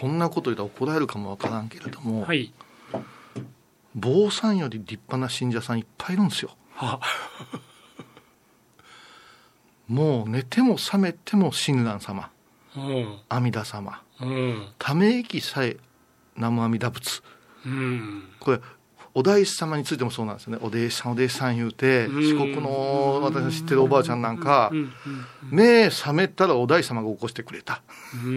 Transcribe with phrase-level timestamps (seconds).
[0.00, 2.52] こんなこと言ったら怒られるかもわからんけれども、はい。
[3.94, 7.00] 坊さんより立派な信者さんいっぱいいるんですよは
[9.88, 12.30] もう寝ても覚めても親鸞様
[12.76, 13.18] うん。
[13.28, 14.68] 阿弥陀様うん。
[14.78, 15.76] ため息さえ
[16.36, 17.22] 南無阿弥陀仏
[17.66, 18.22] うん。
[18.38, 18.60] これ
[19.12, 24.92] お大師様についてもそうなんですよねお弟子さんお弟子さん言うてうん四国の私の知ってるおばあちゃんなんかうん。
[25.50, 27.82] 目覚めたらお大師様が起こしてくれた
[28.24, 28.30] うん。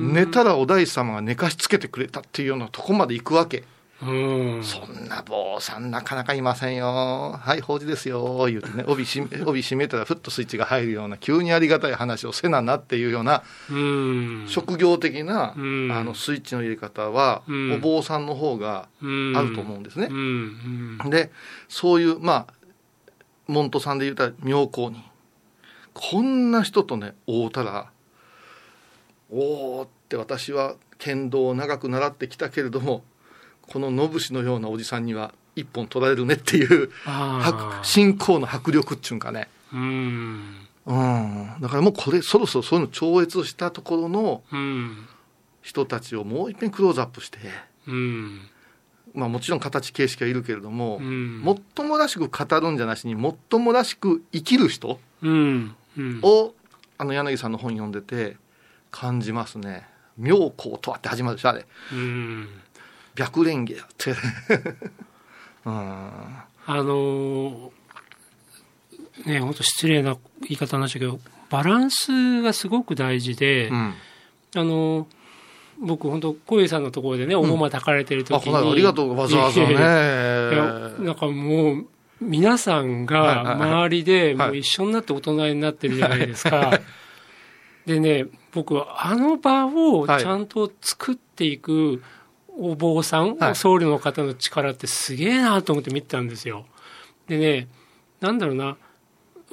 [0.00, 3.64] 寝たらお大師様が寝かしつけてくれたっていうようなとこまで行くわけ
[4.02, 4.64] うん。
[4.64, 14.44] そんな坊さんなかなかいませんよはい法事ですよ言うてね帯締め 帯締めたらふっとスイッチが入るような急にありがたい話をせななっていうようなうん。
[14.48, 20.14] 職業的な、うんあのスイッチの入れ方は、うんお坊さんの方がうんあると思うんですねう。
[20.14, 20.98] ん。
[21.10, 21.30] で
[21.68, 22.54] そういうまあ
[23.48, 25.02] 門徒さんで言うたら妙高人
[25.92, 27.90] こんな人とね会うたら
[29.32, 33.02] おおって私は剣道を長く習ってきたけれども
[33.62, 36.90] この野武のようなおじさんには一本取られるねっていう
[37.82, 39.48] 信仰の迫力っちゅうんかね。
[39.72, 39.76] あ。
[39.76, 40.66] うん。
[40.86, 45.06] うん、だからもうこれそろそろそういうの超越したところのうん。
[45.62, 47.38] 人たちをもう一遍クローズアップして、
[47.86, 48.40] うん。
[49.12, 51.40] まあ、もちろん形形式はいるけれども、うん。
[51.40, 55.76] もっともらしく語るんじゃなしにもっともらしく生きる人うん。
[55.98, 56.20] うん。
[56.22, 56.54] を、
[56.96, 58.36] あの柳さんの本読んでて
[58.90, 59.86] 感じますね
[60.18, 61.66] 「妙高とは」って始まるでしょあれ。
[61.92, 62.48] うん。
[63.16, 64.10] 「白蓮華」って。
[65.66, 65.74] うん。
[65.74, 67.70] あのー
[69.26, 73.94] ね本当失礼な言い方になっちゃうけどバランスがすごく大事で、うん。
[74.56, 75.06] あのー
[75.82, 78.66] 僕本当小遊さんのところでねおごま炊かれてる時に、あこの？
[78.66, 79.74] 間ありがとうわざわざね。
[79.76, 81.86] なんかもう
[82.20, 86.78] 皆さんが周りでもう一緒になって大人になってるじゃないですか。
[87.86, 92.02] でね僕はあの場をちゃんと作っていく
[92.58, 93.56] お坊さん、はい。
[93.56, 96.66] 僧侶の方の力ってすげえなと思って見てたんですよ。
[97.26, 97.68] でね
[98.20, 98.76] なんだろうな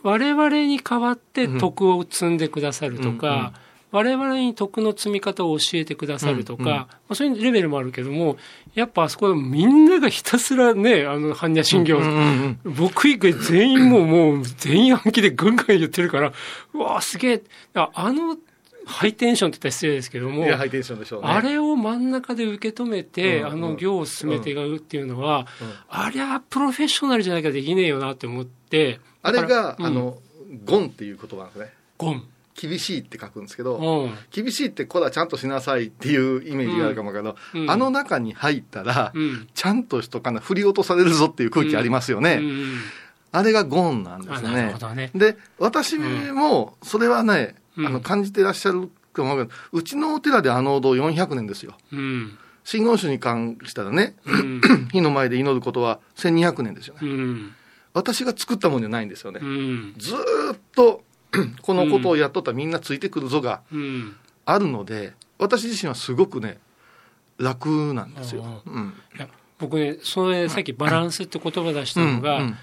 [0.04, 3.54] 我々に代わって徳を積んでくださるとか、うんうん
[3.98, 6.76] 我々に徳の積み方を教えてくださるとか、うんうん。
[6.76, 8.38] まあ、そういうレベルもあるけども
[8.76, 16.34] やっぱあそこでみんながひたすらねあの般若心経、うんうんうん僕以外全員もうもう全員暗記でガンガン言ってるから
[16.74, 17.44] うわすげえ。
[17.74, 18.38] ああの
[18.86, 21.28] ハイテンションって言ったら失礼ですけどもいやハイテンションでしょうね。
[21.28, 25.74] あれを真ん中で受け止めて、うんあの行を進めていくっていうのは、うん。
[25.90, 29.02] ありゃプロフェッショナルじゃなきゃできねえよなって思って。
[29.24, 29.86] あれが、うん。
[29.86, 30.18] あの
[30.64, 31.74] ゴンっていう言葉なんですね。
[31.98, 32.24] ゴン、
[32.60, 34.18] 厳しいって書くんですけど、うん。
[34.32, 37.70] 厳しいってこらちゃんとしなさいっていうイメージがあるかもけど、うん。
[37.70, 39.48] あの中に入ったら、うん。
[39.54, 42.80] ちゃんとしとかな振り落とされるぞっていう空気ありますよね、うん
[43.30, 44.74] あれがゴンなんですね。
[44.96, 45.12] ね。
[45.14, 47.86] で私もそれはね、うん。
[47.86, 51.76] あの感じてらっしゃると思うけどうちのお寺であのお堂400年ですよ。
[51.92, 52.38] うん。
[52.64, 54.62] 真言宗に関したらねうん。
[54.92, 57.02] 火の前で祈ることは1200年ですよね。
[57.04, 57.54] うん。
[57.94, 59.94] 私が作ったもんじゃないんですよね、うん。
[59.98, 61.04] ずーっと
[61.62, 64.16] このことをやっとったらみんなついてくるぞがうん
[64.46, 66.60] あるので私自身はすごくね
[67.38, 68.64] 楽なんですよ。
[68.66, 68.94] ううん。
[69.60, 72.58] 僕ねそれさっきバランスって言葉出したのが、うん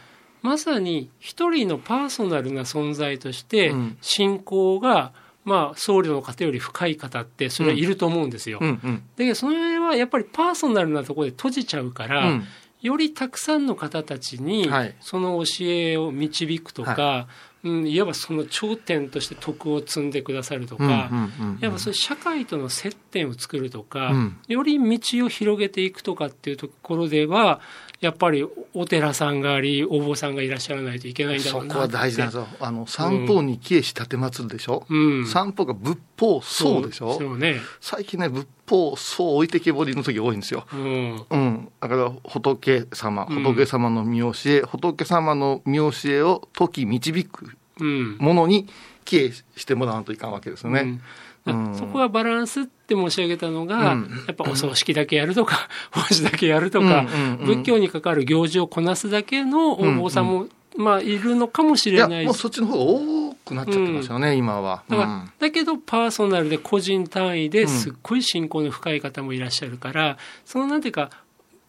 [0.45, 3.97] まさに一人のパーソナルな存在としてうん。
[4.03, 5.15] 信仰が、
[5.47, 8.59] まあ、僧侶の方より深い方ってそれはいると思うんですよ。
[8.61, 8.97] うんうん。
[8.97, 12.45] だけどそれはやっぱりパーソナルなところで閉じちゃうから、うん。
[12.83, 14.95] よりたくさんの方たちにはい。
[15.01, 17.27] その教えを導くとか、
[17.65, 24.37] うん、いわばその頂点として徳を積んでくださるとか、うんうんうんやっぱそういう社会との接点を作るとか、うん。
[24.49, 27.61] より道を広げていくとかっていうところでは
[28.05, 32.47] やっぱりお寺さんがありお坊さんがいらっしゃらないといけないんだろなそうこは大事なんですよ。
[32.61, 34.17] あの三方に消えし立て
[34.47, 34.85] でしょ？
[34.91, 37.19] うん、三方が仏法僧でしょ？
[37.19, 37.27] そ。
[37.27, 40.67] うね、最近ね仏法僧置いてけぼりの時多いんですよ。
[40.73, 48.69] うんうん、だから仏様うん仏様の見教え、仏様の見教えを解き導くうんものに
[49.07, 51.01] 帰依してもらわんといかんわけですよね。
[51.47, 51.67] うん。
[51.69, 54.25] うんそこはバランスって申し上げたのが、うん。
[54.27, 57.47] やっぱお葬式だけやるとか法事だけやるとか、うんうんうん。
[57.47, 60.27] 仏教に関わる行事をこなすだけのお坊さん。
[60.27, 60.47] も、
[60.77, 62.25] まあ、いるのかもしれない。
[62.25, 64.83] もうそっちの方が多くなっちゃってますよね、今は。
[64.89, 65.33] だからうん。
[65.39, 71.11] だけどパーソナルで個人単位ですっごい信仰の深い方もいらっしゃるから、そのなんていうか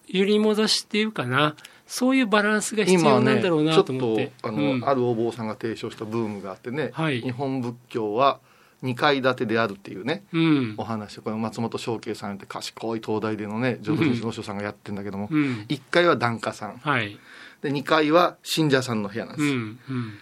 [0.07, 1.55] 揺り戻しっていうかな
[1.87, 4.25] そういうバランスが必要なんだろうなと思って。
[4.25, 4.89] ちょっとあの、うん。
[4.89, 7.21] あるお坊さんが提唱したブームがあってね、はい。
[7.21, 8.39] 日本仏教は
[8.83, 10.75] 2階建てであるっていうねうん。
[10.77, 15.65] お話これ松本正慶さんって賢い東大でのね浄土真宗さんがやってるんだけども、うん。
[15.69, 16.77] 1階は檀家さん。
[16.77, 17.17] はい。
[17.61, 20.13] で2階は信者さんの部屋なんです、うんうん。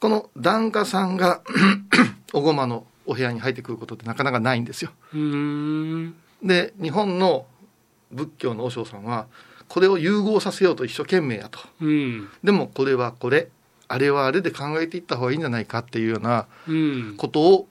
[0.00, 1.42] この檀家さんが
[2.32, 4.92] おごまのお部屋に入ってくることってなかなかないんですよ。
[5.12, 6.14] うん。
[6.42, 7.46] で日本の
[8.12, 9.26] 仏教の和尚さんは
[9.68, 11.58] これを融合させようと一生懸命やと。
[11.80, 12.28] うん。
[12.42, 13.48] でもこれはこれ
[13.88, 17.14] あれはあれで考えていった方がいいんじゃないかっていうようなうん。
[17.16, 17.68] ことを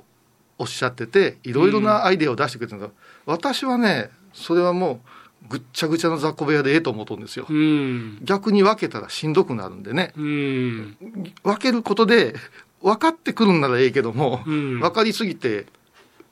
[0.59, 2.89] おっしゃってていろいろなアイデアを出してくれてるんだ、
[3.25, 5.00] 私はねそれはもう
[5.47, 7.45] ぐっちゃぐちゃの雑魚部屋でええと思うんですよ。
[7.50, 8.19] うん。
[8.23, 10.13] 逆に分けたらしんどくなるんでね。
[10.17, 10.97] うん。
[11.44, 12.35] 分けることで
[12.81, 14.79] 分かってくるんならええけども、うん。
[14.79, 15.65] 分かりすぎて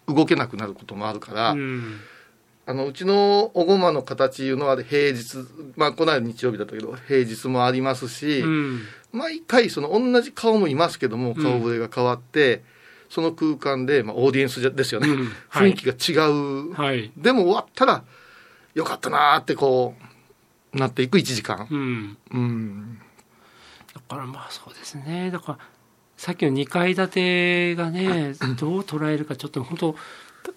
[0.07, 1.99] 動けなくなることもあるから、うん。
[2.65, 5.37] あのうちのおごまの形いうのは平日
[5.77, 8.81] まあこの間日曜日だったけど平日もありますし、うん。
[9.13, 12.63] 毎回その同じ顔もいますけども顔ぶれが変わって、
[13.09, 15.25] その空間で、まあ、オーディエンスですよね、うん。
[15.49, 17.11] はい雰囲気が違う、はい。
[17.17, 18.03] でも終わったら
[18.73, 19.95] よかったなーってこ
[20.73, 21.67] うなっていく1時間。
[21.69, 22.17] うん。
[22.31, 22.99] うん。
[23.93, 25.31] だからまあそうですね。
[25.31, 25.59] だから
[26.17, 29.95] さっきの2階建てがね どう捉えるかちょっと本当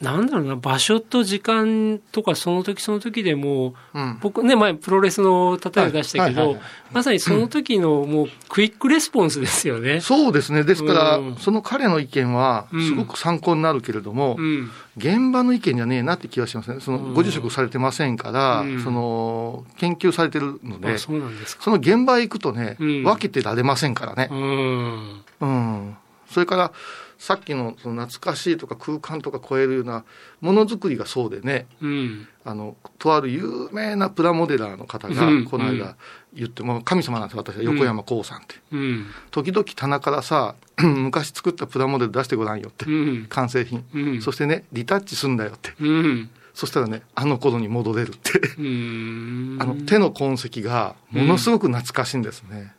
[0.01, 4.19] なんだろうな場所と時間とかその時その時でもううん。
[4.21, 6.57] 僕ね前プロレスの例えを出したけど
[6.93, 10.01] まさにその時のもうクイックレスポンスですよね。
[10.01, 10.65] そうですね。
[10.65, 11.37] ですから、うん。
[11.37, 12.89] その彼の意見はうん。
[12.89, 14.71] すごく参考になるけれども、うん。
[14.97, 17.15] 現場の意見じゃねえなって気がしますねそのうん。
[17.15, 18.83] ご住職されてませんから、うん。
[18.83, 21.21] その研究されてるのであそで。
[21.61, 23.05] その現場へ行くとね、うん。
[23.05, 24.29] 分けてられませんからね。
[24.31, 25.25] う、ん。
[25.41, 25.97] うん、
[26.31, 26.73] それから
[27.21, 30.05] さっきのその懐かしいとか空間とか超えるような
[30.41, 31.67] ものづくりがそうでね。
[31.83, 32.27] うん。
[32.47, 35.45] あのとある有名なプラモデラーの方がうん。
[35.45, 35.97] この間
[36.33, 37.63] 言って、もう神様なんです私は。
[37.63, 39.07] 横山光さんって、うん。
[39.31, 43.27] 時々棚からさ 昔作ったプラモデル出してごらんよって、うん。
[43.29, 44.23] 完成品、うん。
[44.23, 45.75] そしてねリタッチすんだよって。
[45.79, 46.31] うん。
[46.55, 48.41] そしたらねあの頃に戻れるって。
[48.59, 49.59] うん。
[49.61, 52.73] あの手の痕跡がものすごく懐かしいんですね、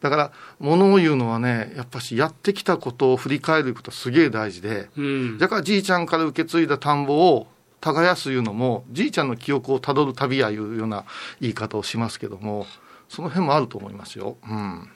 [0.00, 7.46] だから物を言うのはねやっぱしやってきたことを振り返ることはすげえ大事でうんだからじいちゃんから受け継いだ田んぼを
[7.80, 11.04] 耕すいうのもじいちゃんの記憶をたどる旅やいうような
[11.40, 12.66] 言い方をしますけども
[13.08, 14.36] その辺もあると思いますよ。
[14.48, 14.88] うん、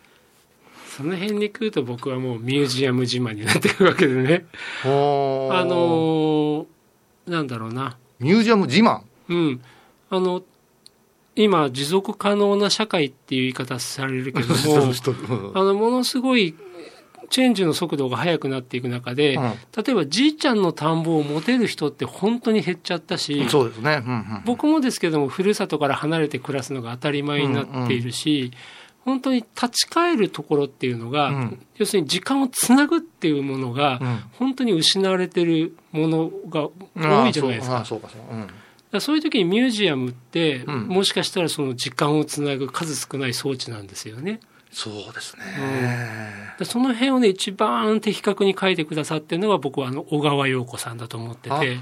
[0.86, 4.46] その辺に来ると僕はもうミュージアム自慢になってるわけでね。
[4.84, 6.66] あのー
[7.26, 7.96] なんだろうな。
[8.20, 9.00] ミュージアム自慢？
[9.28, 9.62] うん。
[10.10, 10.42] あの、
[11.36, 16.54] 今、持続可能な社会っていう言い方されるけど も、あの、ものすごい、
[17.30, 19.42] チェンジの速度が速くなっていく中で、うん。
[19.42, 28.52] 例えばじいちゃんの田んぼを持てる人って本当に減っちゃったし、そうですね、うんうん、僕もですけども、ふるさとから離れて暮らすのが当たり前になっているし、
[29.04, 31.66] 本当に立ち返るところっていうのが、うん。
[31.76, 34.20] 要するに時間をつなぐっていうものが、うん。
[34.38, 37.78] 本当に失われてるものが多いじゃないですか。
[37.78, 38.46] ああそうかそうか、うん
[39.00, 40.88] そういう時にミュージアムって、うん。
[40.88, 44.40] もしかしたらその時間をつなぐ数少ない装置なんですよね。
[44.70, 51.80] そうですね、だからその辺をね、一番的確に書いてくださってるのが僕はあの小川陽子さんだと思ってて、はい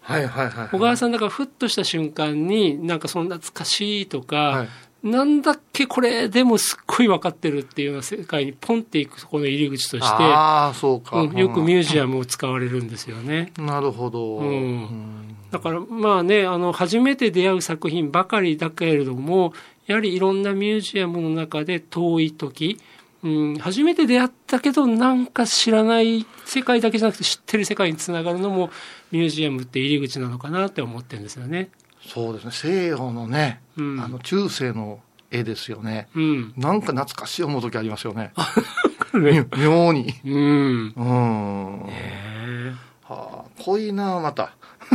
[0.00, 0.68] はいはいはい。
[0.70, 4.68] 小川さんだからふっとした瞬間に、なんかその懐かしいとか、はい
[5.02, 13.52] なんだっけこれ、でもすっごい分かってるっていうような世界にポンっていくところの入り口として、ああそうか、うんよくミュージアム、ムを使われるんですよね。
[13.58, 19.52] なるほど、うんうんだからまあね、あの、初めて出会う作品ばかりだけれども、
[19.86, 22.78] やはりいろんなミュージアムの中で遠い時、
[23.22, 28.70] うん、初めて出会ったけど、なんか知らない世界だけじゃなくて知ってる世界につながるのも、
[29.10, 31.68] ミュージアムって入り口なのかなって思ってるんですよね。
[32.06, 32.50] そうですね。
[32.52, 34.00] 西洋のね、うん。
[34.00, 36.08] あの中世の絵ですよね。
[36.14, 36.54] うん。
[36.56, 38.32] なんか懐かしい思う時ありますよね。
[39.14, 39.46] ね。
[39.56, 40.14] 妙に。
[40.24, 40.92] うん。
[40.96, 42.72] うん、へ
[43.04, 44.52] はあ濃いなまた。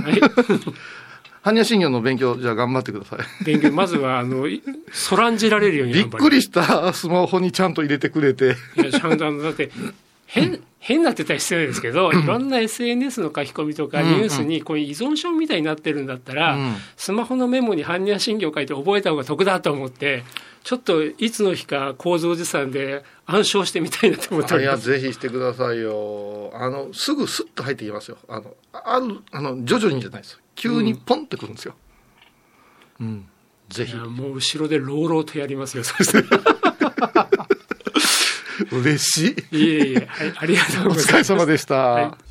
[1.47, 3.45] 般若心経の勉強じゃあ頑張ってください。
[3.45, 4.61] 勉強、まずは、あの、い
[4.91, 6.91] そらんじられるようにびっくりした。
[6.91, 8.55] スマホにちゃんと入れてくれて。
[8.75, 9.71] いや、ちゃんとあの、だって、
[10.25, 16.75] 変、変なってたら失礼ですけど、いろんな SNS の書き込みとかニュースにこういう依存症みたいになってるんだったら、うん。
[16.95, 20.23] スマホのメモに般若心経書いて覚えた方が得だと思って、
[20.63, 24.89] ちょっといつの日か構造持参で暗唱してみたいなと思っておいやります。
[24.89, 26.51] ぜひしてくださいよ。
[26.53, 28.17] あのすぐスッと入ってきますよ。
[28.29, 30.39] あのあるあの徐々にじゃないです。
[30.55, 31.75] 急にポンってくるんですよ。
[33.01, 33.27] うん、
[33.67, 33.93] ぜひ。
[33.93, 36.56] いやもう後ろで朗々とやりますよ、そして。
[38.79, 39.57] 嬉しい。
[39.57, 41.07] いえいえ、はい、ありがとうおございます。
[41.09, 42.26] 疲れ様でした、はい